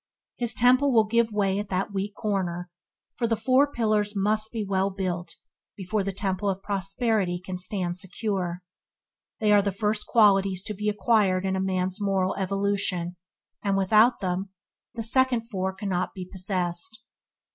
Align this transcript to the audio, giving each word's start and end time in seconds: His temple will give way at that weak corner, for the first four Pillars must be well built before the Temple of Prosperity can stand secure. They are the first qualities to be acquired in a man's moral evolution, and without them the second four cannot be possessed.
His 0.35 0.55
temple 0.55 0.91
will 0.91 1.03
give 1.03 1.31
way 1.31 1.59
at 1.59 1.69
that 1.69 1.93
weak 1.93 2.15
corner, 2.15 2.71
for 3.13 3.27
the 3.27 3.35
first 3.35 3.45
four 3.45 3.71
Pillars 3.71 4.15
must 4.15 4.51
be 4.51 4.65
well 4.67 4.89
built 4.89 5.35
before 5.77 6.03
the 6.03 6.11
Temple 6.11 6.49
of 6.49 6.63
Prosperity 6.63 7.39
can 7.39 7.59
stand 7.59 7.99
secure. 7.99 8.63
They 9.39 9.51
are 9.51 9.61
the 9.61 9.71
first 9.71 10.07
qualities 10.07 10.63
to 10.63 10.73
be 10.73 10.89
acquired 10.89 11.45
in 11.45 11.55
a 11.55 11.59
man's 11.61 12.01
moral 12.01 12.35
evolution, 12.35 13.15
and 13.61 13.77
without 13.77 14.21
them 14.21 14.49
the 14.95 15.03
second 15.03 15.47
four 15.51 15.71
cannot 15.71 16.15
be 16.15 16.25
possessed. 16.25 17.05